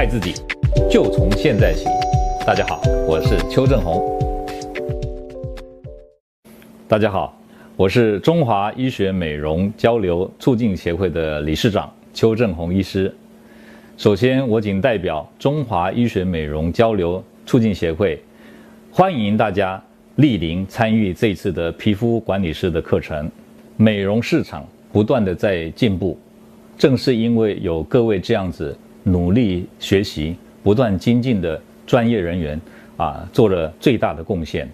[0.00, 0.32] 爱自己，
[0.90, 1.84] 就从现在起。
[2.46, 4.00] 大家好，我是邱正红。
[6.88, 7.38] 大家好，
[7.76, 13.14] 我是中华医学美容交流促进协会的理事长邱正红医师。
[13.98, 18.18] 首先，我谨代表中华医学美容交流促进协会，
[18.90, 19.78] 欢迎大家
[20.16, 23.30] 莅临参与这次的皮肤管理师的课程。
[23.76, 26.18] 美容市场不断地在进步，
[26.78, 32.60] 正是因为有各位这样子努力学习、不断精进的专业人员
[32.96, 34.68] 啊，做了最大的贡献。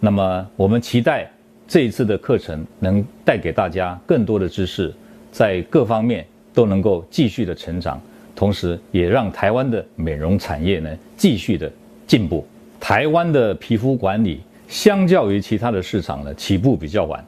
[0.00, 1.30] 那么，我们期待
[1.66, 4.92] 这一次的课程能带给大家更多的知识，
[5.32, 8.00] 在各方面都能够继续的成长，
[8.34, 11.70] 同时也让台湾的美容产业呢继续的
[12.06, 12.46] 进步。
[12.78, 17.24] 台湾的皮肤管理相较于其他的市场呢，起步比较晚。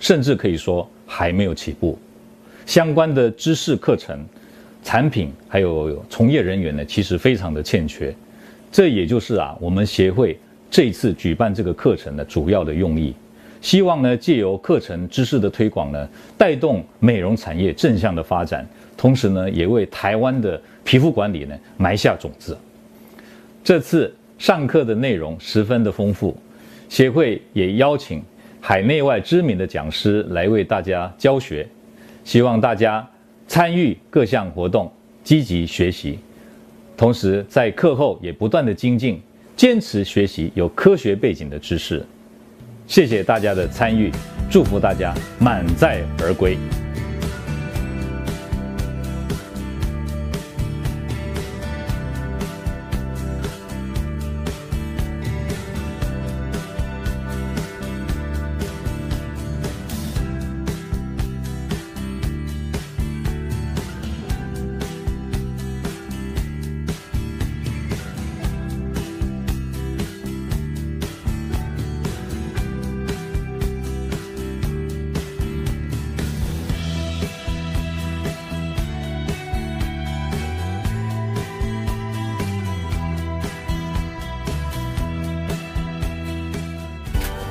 [0.00, 1.98] 甚至可以说还没有起步，
[2.64, 4.24] 相关的知识课程、
[4.82, 8.14] 产品还有从业人员呢，其实非常的欠缺。
[8.70, 10.38] 这也就是啊，我们协会
[10.70, 13.14] 这次举办这个课程的主要的用意，
[13.60, 22.56] 希望呢借由课程知识的推广呢，带动美容产业正向的发展，同时呢，也为台湾的皮肤管理呢埋下种子。
[23.64, 26.36] 这次上课的内容十分的丰富，
[26.88, 28.22] 协会也邀请。
[28.60, 31.66] 海内外知名的讲师来为大家教学，
[32.24, 33.08] 希望大家
[33.48, 34.92] 参与各项活动，
[35.24, 36.18] 积极学习，
[36.96, 39.20] 同时在课后也不断的精进，
[39.56, 42.04] 坚持学习有科学背景的知识。
[42.86, 44.12] 谢谢大家的参与，
[44.50, 46.56] 祝福大家满载而归。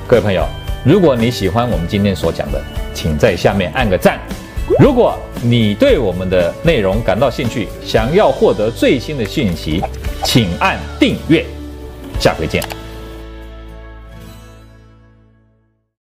[0.07, 0.47] 各位朋友，
[0.85, 2.63] 如果你喜欢我们今天所讲的，
[2.93, 4.17] 请在下面按个赞。
[4.79, 9.83] 如果你对我们的内容感到兴趣，想要获得最新的讯息，
[10.23, 11.45] 请按订阅。
[12.21, 12.63] 下回见。